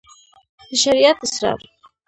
[0.69, 1.59] د شريعت اسرار